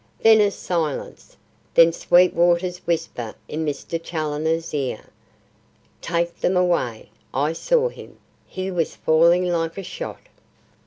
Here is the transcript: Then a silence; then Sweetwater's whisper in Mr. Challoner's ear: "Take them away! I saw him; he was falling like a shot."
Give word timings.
Then 0.23 0.41
a 0.41 0.49
silence; 0.49 1.37
then 1.75 1.93
Sweetwater's 1.93 2.79
whisper 2.87 3.35
in 3.47 3.63
Mr. 3.63 4.01
Challoner's 4.01 4.73
ear: 4.73 5.11
"Take 6.01 6.39
them 6.39 6.57
away! 6.57 7.11
I 7.35 7.53
saw 7.53 7.87
him; 7.89 8.17
he 8.47 8.71
was 8.71 8.95
falling 8.95 9.45
like 9.47 9.77
a 9.77 9.83
shot." 9.83 10.21